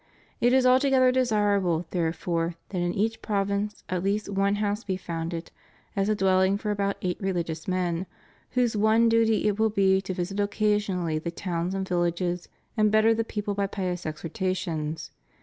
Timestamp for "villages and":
11.87-12.89